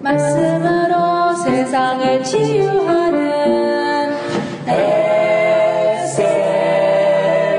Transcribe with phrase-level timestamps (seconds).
[0.00, 3.20] 말씀으로 세상을 치유하는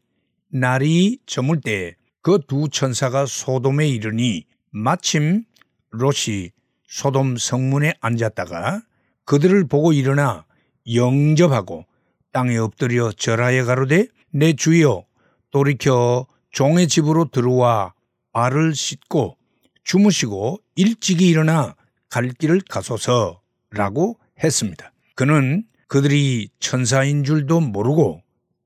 [0.49, 5.45] 날이 저물 때 그 두 천사가 소돔에 이르니 마침
[5.91, 6.53] 롯이
[6.87, 8.81] 소돔 성문에 앉았다가
[9.27, 10.47] 그들을 보고 일어나
[10.91, 11.85] 영접하고
[12.33, 15.05] 땅에 엎드려 절하여 가로되 내 주여
[15.51, 17.93] 돌이켜 종의 집으로 들어와
[18.33, 19.37] 발을 씻고
[19.85, 21.75] 주무시고 일찍이 일어나
[22.09, 24.93] 갈 길을 가소서라고 했습니다.
[25.15, 28.23] 그는 그들이 천사인 줄도 모르고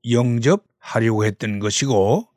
[0.09, 2.27] 영접하려고 했던 것이고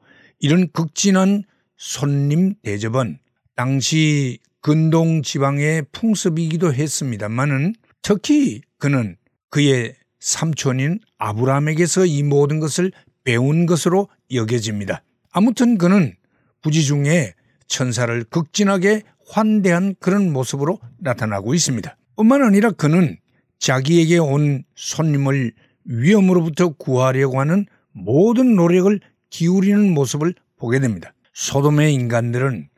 [0.41, 1.45] 이런 극진한
[1.77, 3.19] 손님 대접은
[3.55, 9.17] 당시 근동 지방의 풍습이기도 했습니다만은 특히 그는
[9.51, 12.93] 그의 삼촌인 아브라함에게서 이 모든 것을
[13.25, 15.03] 배운 것으로 여겨집니다.
[15.31, 16.15] 아무튼 그는
[16.63, 17.35] 부지 중에
[17.67, 21.97] 천사를 극진하게 환대한 그런 모습으로 나타나고 있습니다.
[22.17, 23.19] 뿐만 아니라 그는
[23.59, 25.53] 자기에게 온 손님을
[25.85, 29.01] 위험으로부터 구하려고 하는 모든 노력을
[29.31, 31.15] 기울이는 모습을 보게 됩니다.
[31.33, 32.69] 소돔의 인간들은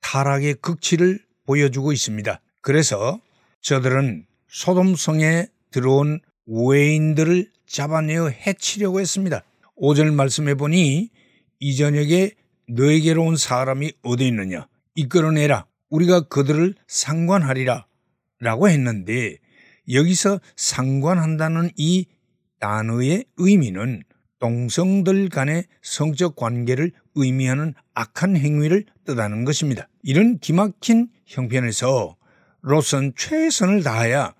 [0.00, 2.40] 타락의 극치를 보여주고 있습니다.
[2.60, 3.20] 그래서
[3.62, 9.42] 저들은 소돔성에 들어온 외인들을 잡아내어 해치려고 했습니다.
[9.80, 11.08] 5절 말씀해 보니
[11.60, 12.32] 이 저녁에
[12.68, 17.86] 너에게로 온 사람이 어디 있느냐 이끌어내라 우리가 그들을 상관하리라
[18.40, 19.38] 라고 했는데
[19.90, 22.06] 여기서 상관한다는 이
[22.60, 24.02] 단어의 의미는
[24.38, 29.88] 동성들 간의 성적 관계를 의미하는 악한 행위를 뜻하는 것입니다.
[30.02, 32.16] 이런 기막힌 형편에서
[32.62, 34.34] 롯은 최선을 다하여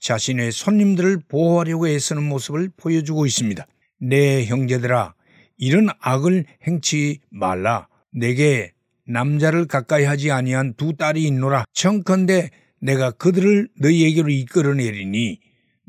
[0.00, 3.66] 자신의 손님들을 보호하려고 애쓰는 모습을 보여주고 있습니다.
[4.00, 5.14] 내 형제들아,
[5.58, 7.88] 이런 악을 행치 말라.
[8.12, 8.72] 내게
[9.06, 11.64] 남자를 가까이 하지 아니한 두 딸이 있노라.
[11.72, 15.40] 청컨대 내가 그들을 너희에게로 이끌어내리니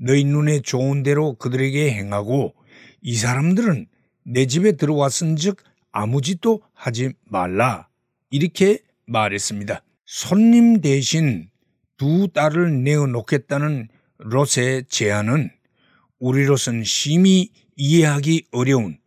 [0.02, 2.56] 너희 눈에 좋은 대로 그들에게 행하고
[3.02, 3.88] 이 사람들은
[4.26, 5.58] 내 집에 들어왔은즉
[5.92, 7.88] 아무 짓도 하지 말라.
[8.32, 9.84] 이렇게 말했습니다.
[10.06, 11.50] 손님 대신
[11.98, 13.88] 두 딸을 내어 놓겠다는
[14.18, 15.52] 롯의 제안은
[16.20, 18.98] 우리로선 심히 이해하기 어려운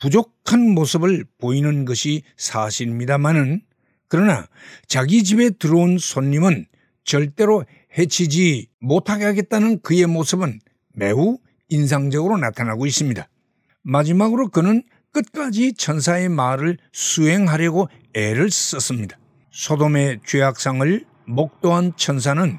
[0.00, 3.62] 부족한 모습을 보이는 것이 사실입니다만은
[4.08, 4.46] 그러나
[4.86, 6.66] 자기 집에 들어온 손님은
[7.04, 7.64] 절대로
[7.96, 10.60] 해치지 못하게 하겠다는 그의 모습은
[10.92, 13.28] 매우 인상적으로 나타나고 있습니다.
[13.82, 19.18] 마지막으로 그는 끝까지 천사의 말을 수행하려고 애를 썼습니다.
[19.50, 22.58] 소돔의 죄악상을 목도한 천사는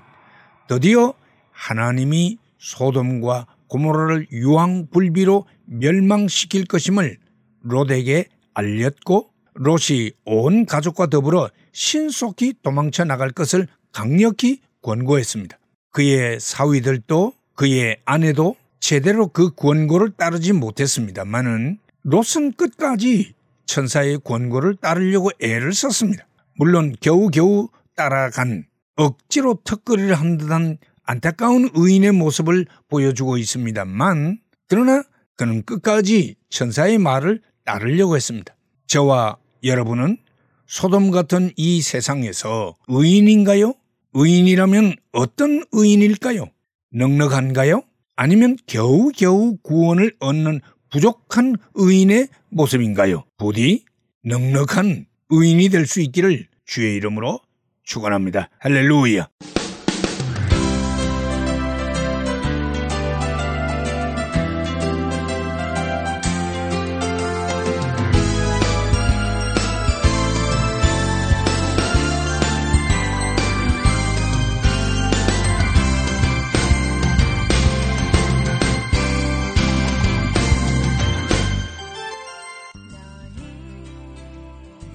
[0.67, 1.13] 드디어
[1.51, 7.17] 하나님이 소돔과 고모라를 유황불비로 멸망시킬 것임을
[7.61, 15.57] 롯에게 알렸고 롯이 온 가족과 더불어 신속히 도망쳐 나갈 것을 강력히 권고했습니다.
[15.91, 23.33] 그의 사위들도 그의 아내도 제대로 그 권고를 따르지 못했습니다만은 롯은 끝까지
[23.65, 26.27] 천사의 권고를 따르려고 애를 썼습니다.
[26.55, 35.03] 물론 겨우겨우 따라간 억지로 턱걸이를 한 듯한 안타까운 의인의 모습을 보여주고 있습니다만 그러나
[35.37, 38.55] 그는 끝까지 천사의 말을 따르려고 했습니다.
[38.87, 40.17] 저와 여러분은
[40.65, 43.73] 소돔 같은 이 세상에서 의인인가요?
[44.13, 46.47] 의인이라면 어떤 의인일까요?
[46.91, 47.83] 넉넉한가요?
[48.15, 53.23] 아니면 겨우겨우 구원을 얻는 부족한 의인의 모습인가요?
[53.37, 53.83] 부디
[54.23, 57.39] 넉넉한 의인이 될 수 있기를 주의 이름으로
[57.83, 58.49] 축원합니다.
[58.59, 59.27] 할렐루야.